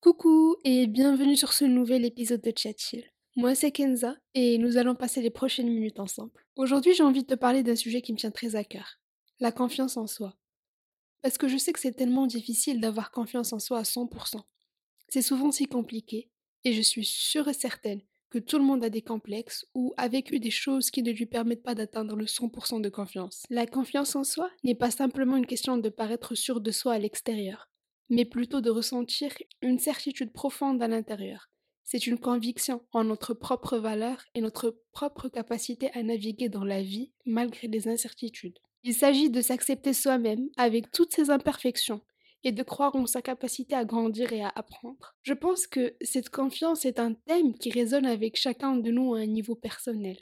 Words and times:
Coucou 0.00 0.56
et 0.64 0.86
bienvenue 0.86 1.36
sur 1.36 1.52
ce 1.52 1.66
nouvel 1.66 2.06
épisode 2.06 2.40
de 2.40 2.52
Chatchill. 2.56 3.04
Moi 3.36 3.54
c'est 3.54 3.70
Kenza 3.70 4.16
et 4.32 4.56
nous 4.56 4.78
allons 4.78 4.94
passer 4.94 5.20
les 5.20 5.28
prochaines 5.28 5.68
minutes 5.68 6.00
ensemble. 6.00 6.32
Aujourd'hui 6.56 6.94
j'ai 6.94 7.02
envie 7.02 7.20
de 7.20 7.26
te 7.26 7.34
parler 7.34 7.62
d'un 7.62 7.76
sujet 7.76 8.00
qui 8.00 8.14
me 8.14 8.18
tient 8.18 8.30
très 8.30 8.56
à 8.56 8.64
cœur, 8.64 8.98
la 9.40 9.52
confiance 9.52 9.98
en 9.98 10.06
soi. 10.06 10.38
Parce 11.20 11.36
que 11.36 11.48
je 11.48 11.58
sais 11.58 11.74
que 11.74 11.80
c'est 11.80 11.92
tellement 11.92 12.26
difficile 12.26 12.80
d'avoir 12.80 13.10
confiance 13.10 13.52
en 13.52 13.58
soi 13.58 13.80
à 13.80 13.82
100%. 13.82 14.40
C'est 15.10 15.20
souvent 15.20 15.52
si 15.52 15.66
compliqué 15.66 16.30
et 16.64 16.72
je 16.72 16.80
suis 16.80 17.04
sûre 17.04 17.48
et 17.48 17.52
certaine 17.52 18.00
que 18.34 18.40
tout 18.40 18.58
le 18.58 18.64
monde 18.64 18.82
a 18.82 18.90
des 18.90 19.00
complexes 19.00 19.64
ou 19.76 19.94
a 19.96 20.08
vécu 20.08 20.40
des 20.40 20.50
choses 20.50 20.90
qui 20.90 21.04
ne 21.04 21.12
lui 21.12 21.24
permettent 21.24 21.62
pas 21.62 21.76
d'atteindre 21.76 22.16
le 22.16 22.24
100% 22.24 22.80
de 22.80 22.88
confiance. 22.88 23.44
La 23.48 23.64
confiance 23.64 24.16
en 24.16 24.24
soi 24.24 24.50
n'est 24.64 24.74
pas 24.74 24.90
simplement 24.90 25.36
une 25.36 25.46
question 25.46 25.78
de 25.78 25.88
paraître 25.88 26.34
sûr 26.34 26.60
de 26.60 26.72
soi 26.72 26.94
à 26.94 26.98
l'extérieur, 26.98 27.68
mais 28.10 28.24
plutôt 28.24 28.60
de 28.60 28.70
ressentir 28.70 29.30
une 29.62 29.78
certitude 29.78 30.32
profonde 30.32 30.82
à 30.82 30.88
l'intérieur. 30.88 31.48
C'est 31.84 32.08
une 32.08 32.18
conviction 32.18 32.82
en 32.90 33.04
notre 33.04 33.34
propre 33.34 33.78
valeur 33.78 34.24
et 34.34 34.40
notre 34.40 34.82
propre 34.90 35.28
capacité 35.28 35.92
à 35.92 36.02
naviguer 36.02 36.48
dans 36.48 36.64
la 36.64 36.82
vie 36.82 37.12
malgré 37.24 37.68
les 37.68 37.86
incertitudes. 37.86 38.58
Il 38.82 38.94
s'agit 38.94 39.30
de 39.30 39.42
s'accepter 39.42 39.92
soi-même 39.92 40.48
avec 40.56 40.90
toutes 40.90 41.12
ses 41.12 41.30
imperfections 41.30 42.00
et 42.44 42.52
de 42.52 42.62
croire 42.62 42.94
en 42.94 43.06
sa 43.06 43.22
capacité 43.22 43.74
à 43.74 43.84
grandir 43.84 44.32
et 44.32 44.42
à 44.42 44.52
apprendre. 44.54 45.16
Je 45.22 45.32
pense 45.32 45.66
que 45.66 45.94
cette 46.02 46.30
confiance 46.30 46.84
est 46.84 46.98
un 46.98 47.14
thème 47.14 47.54
qui 47.54 47.70
résonne 47.70 48.06
avec 48.06 48.36
chacun 48.36 48.76
de 48.76 48.90
nous 48.90 49.14
à 49.14 49.20
un 49.20 49.26
niveau 49.26 49.54
personnel. 49.54 50.18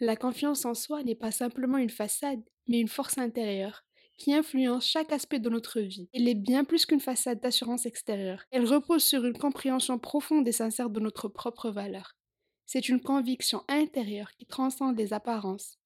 La 0.00 0.16
confiance 0.16 0.64
en 0.64 0.74
soi 0.74 1.04
n'est 1.04 1.14
pas 1.14 1.30
simplement 1.30 1.78
une 1.78 1.88
façade, 1.88 2.42
mais 2.66 2.80
une 2.80 2.88
force 2.88 3.18
intérieure 3.18 3.84
qui 4.18 4.34
influence 4.34 4.86
chaque 4.86 5.12
aspect 5.12 5.38
de 5.38 5.48
notre 5.48 5.80
vie. 5.80 6.08
Elle 6.12 6.28
est 6.28 6.34
bien 6.34 6.64
plus 6.64 6.86
qu'une 6.86 7.00
façade 7.00 7.40
d'assurance 7.40 7.86
extérieure. 7.86 8.44
Elle 8.50 8.66
repose 8.66 9.02
sur 9.02 9.24
une 9.24 9.36
compréhension 9.36 9.98
profonde 9.98 10.46
et 10.46 10.52
sincère 10.52 10.90
de 10.90 11.00
notre 11.00 11.28
propre 11.28 11.70
valeur. 11.70 12.16
C'est 12.66 12.88
une 12.88 13.00
conviction 13.00 13.62
intérieure 13.68 14.30
qui 14.38 14.46
transcende 14.46 14.96
les 14.96 15.12
apparences. 15.12 15.78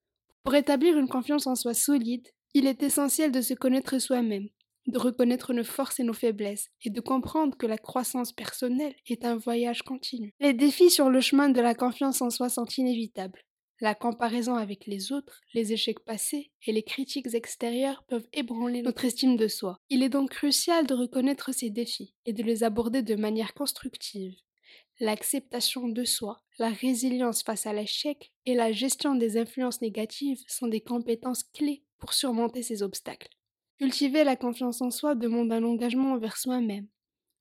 Pour 0.44 0.54
établir 0.54 0.98
une 0.98 1.08
confiance 1.08 1.46
en 1.46 1.56
soi 1.56 1.74
solide, 1.74 2.28
il 2.54 2.66
est 2.66 2.82
essentiel 2.82 3.32
de 3.32 3.40
se 3.40 3.54
connaître 3.54 3.98
soi-même, 3.98 4.48
de 4.86 4.98
reconnaître 4.98 5.52
nos 5.52 5.64
forces 5.64 6.00
et 6.00 6.04
nos 6.04 6.12
faiblesses 6.12 6.68
et 6.82 6.90
de 6.90 7.00
comprendre 7.00 7.56
que 7.56 7.66
la 7.66 7.78
croissance 7.78 8.32
personnelle 8.32 8.94
est 9.06 9.24
un 9.24 9.36
voyage 9.36 9.82
continu. 9.82 10.32
Les 10.40 10.54
défis 10.54 10.90
sur 10.90 11.10
le 11.10 11.20
chemin 11.20 11.48
de 11.48 11.60
la 11.60 11.74
confiance 11.74 12.22
en 12.22 12.30
soi 12.30 12.48
sont 12.48 12.66
inévitables. 12.76 13.42
La 13.80 13.94
comparaison 13.94 14.54
avec 14.54 14.86
les 14.86 15.12
autres, 15.12 15.42
les 15.52 15.74
échecs 15.74 16.00
passés 16.00 16.50
et 16.66 16.72
les 16.72 16.82
critiques 16.82 17.34
extérieures 17.34 18.04
peuvent 18.08 18.26
ébranler 18.32 18.80
notre 18.80 19.04
estime 19.04 19.36
de 19.36 19.48
soi. 19.48 19.78
Il 19.90 20.02
est 20.02 20.08
donc 20.08 20.30
crucial 20.30 20.86
de 20.86 20.94
reconnaître 20.94 21.52
ces 21.52 21.68
défis 21.68 22.14
et 22.24 22.32
de 22.32 22.42
les 22.42 22.64
aborder 22.64 23.02
de 23.02 23.16
manière 23.16 23.52
constructive. 23.52 24.34
L'acceptation 24.98 25.88
de 25.88 26.04
soi, 26.04 26.40
la 26.58 26.70
résilience 26.70 27.42
face 27.42 27.66
à 27.66 27.74
l'échec 27.74 28.32
et 28.46 28.54
la 28.54 28.72
gestion 28.72 29.14
des 29.14 29.36
influences 29.36 29.82
négatives 29.82 30.42
sont 30.48 30.68
des 30.68 30.80
compétences 30.80 31.44
clés 31.44 31.84
pour 31.98 32.14
surmonter 32.14 32.62
ces 32.62 32.82
obstacles. 32.82 33.35
Cultiver 33.78 34.24
la 34.24 34.36
confiance 34.36 34.80
en 34.80 34.90
soi 34.90 35.14
demande 35.14 35.52
un 35.52 35.62
engagement 35.62 36.12
envers 36.12 36.36
soi-même. 36.36 36.86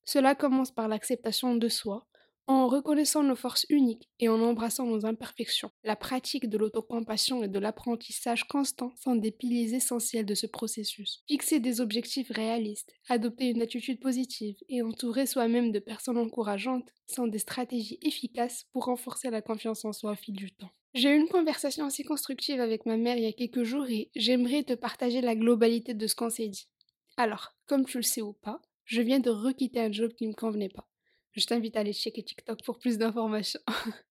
Cela 0.04 0.36
commence 0.36 0.72
par 0.72 0.88
l'acceptation 0.88 1.56
de 1.56 1.70
soi, 1.70 2.08
en 2.48 2.68
reconnaissant 2.68 3.24
nos 3.24 3.36
forces 3.36 3.66
uniques 3.70 4.10
et 4.20 4.30
en 4.30 4.42
embrassant 4.42 4.86
nos 4.86 5.06
imperfections. 5.06 5.72
La 5.84 5.96
pratique 5.96 6.50
de 6.50 6.58
l'autocompassion 6.58 7.44
et 7.44 7.48
de 7.48 7.60
l'apprentissage 7.60 8.48
constant 8.48 8.94
sont 8.96 9.16
des 9.16 9.32
piliers 9.32 9.74
essentiels 9.74 10.26
de 10.26 10.36
ce 10.36 10.46
processus. 10.46 11.24
Fixer 11.28 11.60
des 11.60 11.82
objectifs 11.82 12.30
réalistes, 12.30 12.94
adopter 13.10 13.50
une 13.50 13.62
attitude 13.62 14.00
positive 14.00 14.56
et 14.70 14.82
entourer 14.82 15.26
soi-même 15.26 15.72
de 15.72 15.80
personnes 15.80 16.18
encourageantes 16.18 16.90
sont 17.08 17.28
des 17.28 17.40
stratégies 17.40 18.00
efficaces 18.02 18.66
pour 18.74 18.86
renforcer 18.86 19.30
la 19.30 19.42
confiance 19.42 19.86
en 19.86 19.94
soi 19.94 20.12
au 20.12 20.16
fil 20.16 20.36
du 20.36 20.52
temps. 20.52 20.72
J'ai 20.94 21.10
eu 21.10 21.20
une 21.20 21.28
conversation 21.28 21.86
assez 21.86 22.04
constructive 22.04 22.62
avec 22.62 22.86
ma 22.86 22.96
mère 22.96 23.18
il 23.18 23.24
y 23.24 23.28
a 23.28 23.34
quelques 23.34 23.64
jours 23.64 23.86
et 23.90 24.10
j'aimerais 24.16 24.64
te 24.64 24.74
partager 24.74 25.20
la 25.20 25.36
globalité 25.36 25.94
de 25.94 26.08
ce 26.08 26.16
qu'on 26.16 26.30
s'est 26.30 26.48
dit. 26.48 26.70
Alors, 27.18 27.54
comme 27.66 27.86
tu 27.86 27.98
le 27.98 28.04
sais 28.04 28.22
ou 28.22 28.34
pas, 28.34 28.62
je 28.86 29.02
viens 29.02 29.20
de 29.20 29.30
requitter 29.30 29.82
un 29.82 29.92
job 29.92 30.14
qui 30.14 30.26
ne 30.26 30.30
me 30.30 30.36
convenait 30.36 30.70
pas. 30.70 30.88
Je 31.36 31.46
t'invite 31.46 31.76
à 31.76 31.82
aller 31.82 31.94
checker 31.94 32.24
TikTok 32.24 32.64
pour 32.64 32.80
plus 32.80 32.98
d'informations. 32.98 33.60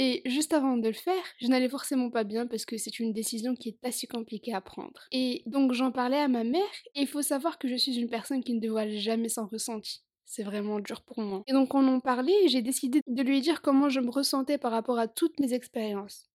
Et 0.00 0.22
juste 0.26 0.52
avant 0.52 0.76
de 0.76 0.86
le 0.86 0.94
faire, 0.94 1.22
je 1.40 1.48
n'allais 1.48 1.68
forcément 1.68 2.08
pas 2.08 2.22
bien 2.22 2.46
parce 2.46 2.64
que 2.64 2.78
c'est 2.78 3.00
une 3.00 3.12
décision 3.12 3.56
qui 3.56 3.70
est 3.70 3.84
assez 3.84 4.06
compliquée 4.06 4.54
à 4.54 4.60
prendre. 4.60 5.08
Et 5.10 5.42
donc 5.46 5.72
j'en 5.72 5.90
parlais 5.90 6.18
à 6.18 6.28
ma 6.28 6.44
mère 6.44 6.62
et 6.94 7.00
il 7.00 7.08
faut 7.08 7.20
savoir 7.20 7.58
que 7.58 7.66
je 7.66 7.74
suis 7.74 7.98
une 7.98 8.08
personne 8.08 8.44
qui 8.44 8.54
ne 8.54 8.60
dévoile 8.60 8.96
jamais 8.96 9.28
son 9.28 9.48
ressenti. 9.48 10.04
C'est 10.24 10.44
vraiment 10.44 10.78
dur 10.78 11.02
pour 11.02 11.20
moi. 11.20 11.42
Et 11.48 11.52
donc 11.52 11.74
on 11.74 11.86
en 11.88 11.98
parlait 11.98 12.44
et 12.44 12.48
j'ai 12.48 12.62
décidé 12.62 13.00
de 13.08 13.22
lui 13.22 13.40
dire 13.40 13.60
comment 13.60 13.88
je 13.88 13.98
me 13.98 14.10
ressentais 14.10 14.56
par 14.56 14.70
rapport 14.70 15.00
à 15.00 15.08
toutes 15.08 15.40
mes 15.40 15.52
expériences. 15.52 16.28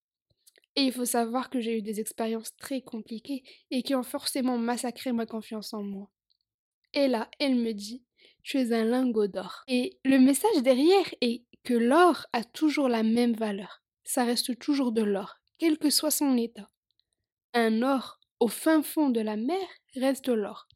Et 0.76 0.82
il 0.82 0.92
faut 0.92 1.06
savoir 1.06 1.48
que 1.48 1.60
j'ai 1.60 1.78
eu 1.78 1.82
des 1.82 2.00
expériences 2.00 2.54
très 2.56 2.82
compliquées 2.82 3.44
et 3.70 3.82
qui 3.82 3.94
ont 3.94 4.02
forcément 4.02 4.58
massacré 4.58 5.12
ma 5.12 5.24
confiance 5.24 5.72
en 5.72 5.82
moi. 5.82 6.10
Et 6.92 7.08
là, 7.08 7.30
elle 7.38 7.56
me 7.56 7.72
dit, 7.72 8.04
tu 8.44 8.58
es 8.58 8.72
un 8.72 8.84
lingot 8.84 9.26
d'or. 9.26 9.64
Et 9.66 9.98
le 10.04 10.18
message 10.18 10.62
derrière 10.62 11.12
est 11.20 11.44
que 11.64 11.74
l'or 11.74 12.26
a 12.32 12.44
toujours 12.44 12.88
la 12.88 13.02
même 13.02 13.32
valeur. 13.32 13.82
Ça 14.04 14.24
reste 14.24 14.58
toujours 14.58 14.92
de 14.92 15.02
l'or, 15.02 15.40
quel 15.58 15.78
que 15.78 15.90
soit 15.90 16.10
son 16.10 16.36
état. 16.36 16.70
Un 17.54 17.82
or 17.82 18.20
au 18.38 18.48
fin 18.48 18.82
fond 18.82 19.08
de 19.08 19.20
la 19.20 19.36
mer 19.36 19.66
reste 19.96 20.28
l'or. 20.28 20.68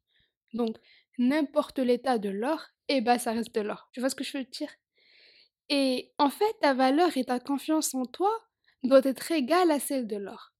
Donc, 0.54 0.76
n'importe 1.18 1.78
l'état 1.78 2.18
de 2.18 2.30
l'or, 2.30 2.64
eh 2.88 3.02
ben 3.02 3.18
ça 3.18 3.32
reste 3.32 3.54
de 3.54 3.60
l'or. 3.60 3.90
Tu 3.92 4.00
vois 4.00 4.08
ce 4.08 4.14
que 4.14 4.24
je 4.24 4.38
veux 4.38 4.44
dire? 4.44 4.70
Et 5.68 6.12
en 6.16 6.30
fait, 6.30 6.54
ta 6.62 6.72
valeur 6.72 7.14
et 7.18 7.24
ta 7.24 7.38
confiance 7.38 7.94
en 7.94 8.06
toi 8.06 8.32
doivent 8.82 9.06
être 9.06 9.30
égales 9.30 9.70
à 9.70 9.78
celle 9.78 10.06
de 10.06 10.16
l'or. 10.16 10.52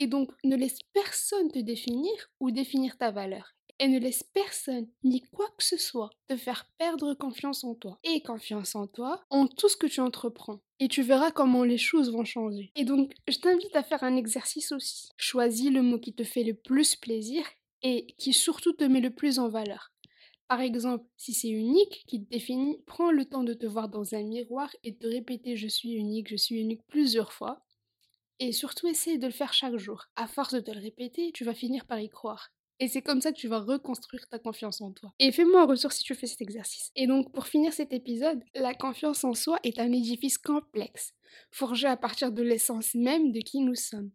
Et 0.00 0.08
donc, 0.08 0.32
ne 0.42 0.56
laisse 0.56 0.80
personne 0.92 1.52
te 1.52 1.60
définir 1.60 2.12
ou 2.40 2.50
définir 2.50 2.98
ta 2.98 3.12
valeur. 3.12 3.54
Et 3.82 3.88
ne 3.88 3.98
laisse 3.98 4.22
personne, 4.22 4.86
ni 5.04 5.22
quoi 5.22 5.48
que 5.56 5.64
ce 5.64 5.78
soit, 5.78 6.10
te 6.28 6.36
faire 6.36 6.68
perdre 6.76 7.14
confiance 7.14 7.64
en 7.64 7.74
toi. 7.74 7.98
Et 8.04 8.22
confiance 8.22 8.74
en 8.76 8.86
toi, 8.86 9.24
en 9.30 9.46
tout 9.46 9.70
ce 9.70 9.76
que 9.78 9.86
tu 9.86 10.00
entreprends. 10.00 10.60
Et 10.80 10.88
tu 10.88 11.02
verras 11.02 11.30
comment 11.30 11.64
les 11.64 11.78
choses 11.78 12.12
vont 12.12 12.26
changer. 12.26 12.72
Et 12.76 12.84
donc, 12.84 13.14
je 13.26 13.38
t'invite 13.38 13.74
à 13.74 13.82
faire 13.82 14.04
un 14.04 14.16
exercice 14.16 14.70
aussi. 14.72 15.08
Choisis 15.16 15.70
le 15.70 15.80
mot 15.80 15.98
qui 15.98 16.12
te 16.12 16.24
fait 16.24 16.44
le 16.44 16.52
plus 16.52 16.94
plaisir 16.94 17.42
et 17.82 18.14
qui 18.18 18.34
surtout 18.34 18.74
te 18.74 18.84
met 18.84 19.00
le 19.00 19.14
plus 19.14 19.38
en 19.38 19.48
valeur. 19.48 19.90
Par 20.46 20.60
exemple, 20.60 21.06
si 21.16 21.32
c'est 21.32 21.48
unique 21.48 22.04
qui 22.06 22.22
te 22.22 22.28
définit, 22.28 22.82
prends 22.84 23.12
le 23.12 23.24
temps 23.24 23.44
de 23.44 23.54
te 23.54 23.64
voir 23.64 23.88
dans 23.88 24.14
un 24.14 24.24
miroir 24.24 24.68
et 24.84 24.92
de 24.92 24.98
te 24.98 25.06
répéter 25.06 25.56
je 25.56 25.68
suis 25.68 25.92
unique, 25.92 26.28
je 26.28 26.36
suis 26.36 26.60
unique 26.60 26.82
plusieurs 26.86 27.32
fois. 27.32 27.64
Et 28.40 28.52
surtout, 28.52 28.88
essaye 28.88 29.18
de 29.18 29.26
le 29.26 29.32
faire 29.32 29.54
chaque 29.54 29.76
jour. 29.76 30.06
À 30.16 30.26
force 30.26 30.52
de 30.52 30.60
te 30.60 30.70
le 30.70 30.80
répéter, 30.80 31.30
tu 31.32 31.44
vas 31.44 31.54
finir 31.54 31.86
par 31.86 31.98
y 32.00 32.10
croire. 32.10 32.50
Et 32.80 32.88
c'est 32.88 33.02
comme 33.02 33.20
ça 33.20 33.30
que 33.30 33.36
tu 33.36 33.46
vas 33.46 33.60
reconstruire 33.60 34.26
ta 34.28 34.38
confiance 34.38 34.80
en 34.80 34.90
toi. 34.90 35.12
Et 35.18 35.30
fais-moi 35.32 35.62
un 35.62 35.66
retour 35.66 35.92
si 35.92 36.02
tu 36.02 36.14
fais 36.14 36.26
cet 36.26 36.40
exercice. 36.40 36.90
Et 36.96 37.06
donc, 37.06 37.30
pour 37.30 37.46
finir 37.46 37.74
cet 37.74 37.92
épisode, 37.92 38.42
la 38.54 38.72
confiance 38.72 39.22
en 39.22 39.34
soi 39.34 39.58
est 39.64 39.78
un 39.78 39.92
édifice 39.92 40.38
complexe, 40.38 41.12
forgé 41.50 41.86
à 41.86 41.98
partir 41.98 42.32
de 42.32 42.42
l'essence 42.42 42.94
même 42.94 43.32
de 43.32 43.40
qui 43.40 43.60
nous 43.60 43.74
sommes. 43.74 44.10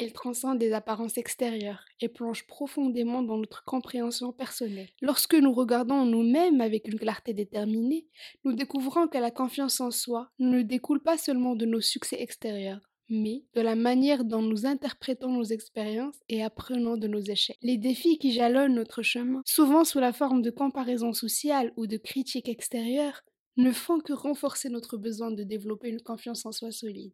Elle 0.00 0.12
transcende 0.12 0.58
des 0.58 0.72
apparences 0.72 1.16
extérieures 1.16 1.84
et 2.00 2.08
plonge 2.08 2.46
profondément 2.46 3.22
dans 3.22 3.36
notre 3.36 3.64
compréhension 3.64 4.32
personnelle. 4.32 4.90
Lorsque 5.00 5.34
nous 5.34 5.52
regardons 5.52 6.04
nous-mêmes 6.04 6.60
avec 6.60 6.86
une 6.86 6.98
clarté 7.00 7.34
déterminée, 7.34 8.06
nous 8.44 8.52
découvrons 8.52 9.08
que 9.08 9.18
la 9.18 9.32
confiance 9.32 9.80
en 9.80 9.90
soi 9.90 10.30
ne 10.38 10.62
découle 10.62 11.02
pas 11.02 11.18
seulement 11.18 11.56
de 11.56 11.66
nos 11.66 11.80
succès 11.80 12.20
extérieurs, 12.20 12.80
mais 13.08 13.44
de 13.54 13.60
la 13.60 13.74
manière 13.74 14.24
dont 14.24 14.42
nous 14.42 14.66
interprétons 14.66 15.32
nos 15.32 15.44
expériences 15.44 16.16
et 16.28 16.42
apprenons 16.42 16.96
de 16.96 17.08
nos 17.08 17.20
échecs. 17.20 17.58
Les 17.62 17.78
défis 17.78 18.18
qui 18.18 18.32
jalonnent 18.32 18.74
notre 18.74 19.02
chemin, 19.02 19.42
souvent 19.46 19.84
sous 19.84 19.98
la 19.98 20.12
forme 20.12 20.42
de 20.42 20.50
comparaisons 20.50 21.12
sociales 21.12 21.72
ou 21.76 21.86
de 21.86 21.96
critiques 21.96 22.48
extérieures, 22.48 23.22
ne 23.56 23.72
font 23.72 24.00
que 24.00 24.12
renforcer 24.12 24.68
notre 24.68 24.96
besoin 24.96 25.30
de 25.30 25.42
développer 25.42 25.88
une 25.88 26.00
confiance 26.00 26.46
en 26.46 26.52
soi 26.52 26.70
solide. 26.70 27.12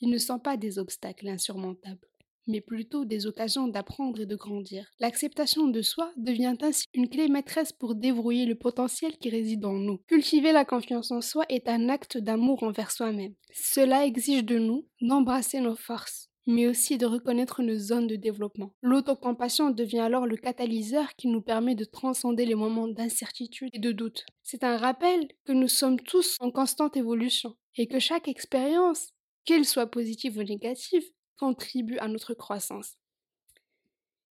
Ils 0.00 0.10
ne 0.10 0.18
sont 0.18 0.38
pas 0.38 0.56
des 0.56 0.78
obstacles 0.78 1.28
insurmontables, 1.28 2.06
mais 2.46 2.60
plutôt 2.60 3.04
des 3.04 3.26
occasions 3.26 3.68
d'apprendre 3.68 4.20
et 4.20 4.26
de 4.26 4.36
grandir. 4.36 4.90
L'acceptation 5.00 5.66
de 5.66 5.82
soi 5.82 6.12
devient 6.16 6.56
ainsi 6.62 6.86
une 6.94 7.08
clé 7.08 7.28
maîtresse 7.28 7.72
pour 7.72 7.94
déverrouiller 7.94 8.46
le 8.46 8.54
potentiel 8.54 9.16
qui 9.18 9.30
réside 9.30 9.64
en 9.64 9.74
nous. 9.74 9.98
Cultiver 10.06 10.52
la 10.52 10.64
confiance 10.64 11.10
en 11.10 11.20
soi 11.20 11.44
est 11.48 11.68
un 11.68 11.88
acte 11.88 12.18
d'amour 12.18 12.62
envers 12.62 12.90
soi-même. 12.90 13.34
Cela 13.52 14.04
exige 14.04 14.44
de 14.44 14.58
nous 14.58 14.86
d'embrasser 15.00 15.60
nos 15.60 15.76
forces, 15.76 16.28
mais 16.46 16.66
aussi 16.66 16.98
de 16.98 17.06
reconnaître 17.06 17.62
nos 17.62 17.78
zones 17.78 18.06
de 18.06 18.16
développement. 18.16 18.72
L'autocompassion 18.82 19.70
devient 19.70 20.00
alors 20.00 20.26
le 20.26 20.36
catalyseur 20.36 21.14
qui 21.16 21.28
nous 21.28 21.40
permet 21.40 21.74
de 21.74 21.84
transcender 21.84 22.46
les 22.46 22.54
moments 22.54 22.88
d'incertitude 22.88 23.70
et 23.72 23.78
de 23.78 23.92
doute. 23.92 24.26
C'est 24.42 24.64
un 24.64 24.76
rappel 24.76 25.28
que 25.44 25.52
nous 25.52 25.68
sommes 25.68 26.00
tous 26.00 26.36
en 26.40 26.50
constante 26.50 26.96
évolution 26.96 27.54
et 27.76 27.86
que 27.86 27.98
chaque 27.98 28.28
expérience 28.28 29.10
qu'elle 29.44 29.64
soit 29.64 29.86
positive 29.86 30.38
ou 30.38 30.42
négative, 30.42 31.04
contribue 31.38 31.98
à 31.98 32.08
notre 32.08 32.34
croissance. 32.34 32.96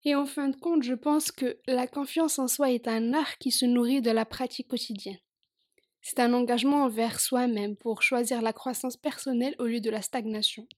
Et 0.04 0.14
en 0.14 0.26
fin 0.26 0.48
de 0.48 0.56
compte, 0.56 0.82
je 0.82 0.94
pense 0.94 1.32
que 1.32 1.58
la 1.66 1.86
confiance 1.86 2.38
en 2.38 2.46
soi 2.46 2.70
est 2.72 2.88
un 2.88 3.14
art 3.14 3.38
qui 3.38 3.50
se 3.50 3.64
nourrit 3.64 4.02
de 4.02 4.10
la 4.10 4.26
pratique 4.26 4.68
quotidienne. 4.68 5.18
C'est 6.02 6.20
un 6.20 6.34
engagement 6.34 6.82
envers 6.82 7.18
soi-même 7.18 7.76
pour 7.76 8.02
choisir 8.02 8.42
la 8.42 8.52
croissance 8.52 8.98
personnelle 8.98 9.54
au 9.58 9.64
lieu 9.64 9.80
de 9.80 9.88
la 9.88 10.02
stagnation. 10.02 10.68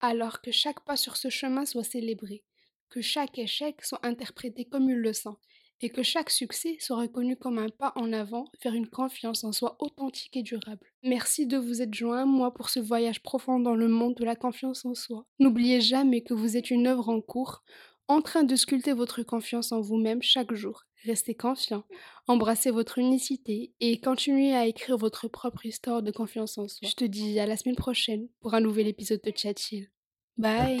Alors 0.00 0.40
que 0.40 0.50
chaque 0.50 0.82
pas 0.84 0.96
sur 0.96 1.16
ce 1.16 1.28
chemin 1.28 1.66
soit 1.66 1.84
célébré, 1.84 2.42
que 2.88 3.02
chaque 3.02 3.38
échec 3.38 3.84
soit 3.84 4.04
interprété 4.06 4.64
comme 4.64 4.88
une 4.88 4.96
leçon, 4.96 5.36
et 5.84 5.90
que 5.90 6.02
chaque 6.02 6.30
succès 6.30 6.78
soit 6.80 6.96
reconnu 6.96 7.36
comme 7.36 7.58
un 7.58 7.68
pas 7.68 7.92
en 7.96 8.12
avant 8.14 8.46
vers 8.62 8.72
une 8.72 8.88
confiance 8.88 9.44
en 9.44 9.52
soi 9.52 9.76
authentique 9.80 10.34
et 10.34 10.42
durable. 10.42 10.86
Merci 11.02 11.46
de 11.46 11.58
vous 11.58 11.82
être 11.82 11.92
joint 11.92 12.22
à 12.22 12.24
moi 12.24 12.54
pour 12.54 12.70
ce 12.70 12.80
voyage 12.80 13.22
profond 13.22 13.60
dans 13.60 13.74
le 13.74 13.86
monde 13.86 14.14
de 14.14 14.24
la 14.24 14.34
confiance 14.34 14.86
en 14.86 14.94
soi. 14.94 15.26
N'oubliez 15.38 15.82
jamais 15.82 16.22
que 16.22 16.32
vous 16.32 16.56
êtes 16.56 16.70
une 16.70 16.86
œuvre 16.86 17.10
en 17.10 17.20
cours 17.20 17.62
en 18.08 18.22
train 18.22 18.44
de 18.44 18.56
sculpter 18.56 18.94
votre 18.94 19.22
confiance 19.22 19.72
en 19.72 19.82
vous-même 19.82 20.22
chaque 20.22 20.54
jour. 20.54 20.84
Restez 21.04 21.34
confiant, 21.34 21.84
embrassez 22.28 22.70
votre 22.70 22.98
unicité 22.98 23.74
et 23.80 24.00
continuez 24.00 24.54
à 24.54 24.66
écrire 24.66 24.96
votre 24.96 25.28
propre 25.28 25.66
histoire 25.66 26.02
de 26.02 26.10
confiance 26.10 26.56
en 26.56 26.66
soi. 26.66 26.88
Je 26.88 26.94
te 26.94 27.04
dis 27.04 27.38
à 27.38 27.44
la 27.44 27.58
semaine 27.58 27.76
prochaine 27.76 28.28
pour 28.40 28.54
un 28.54 28.60
nouvel 28.60 28.88
épisode 28.88 29.20
de 29.22 29.32
Chat 29.36 29.58
Chill. 29.58 29.90
Bye 30.38 30.80